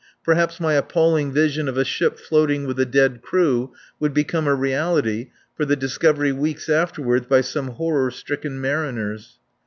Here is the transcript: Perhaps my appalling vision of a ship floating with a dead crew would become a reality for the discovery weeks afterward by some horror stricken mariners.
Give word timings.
Perhaps 0.23 0.59
my 0.59 0.73
appalling 0.73 1.31
vision 1.31 1.67
of 1.67 1.77
a 1.77 1.85
ship 1.85 2.17
floating 2.17 2.65
with 2.65 2.79
a 2.79 2.87
dead 2.87 3.21
crew 3.21 3.71
would 3.99 4.15
become 4.15 4.47
a 4.47 4.55
reality 4.55 5.29
for 5.55 5.63
the 5.63 5.75
discovery 5.75 6.31
weeks 6.31 6.69
afterward 6.69 7.29
by 7.29 7.41
some 7.41 7.67
horror 7.73 8.09
stricken 8.09 8.59
mariners. 8.59 9.37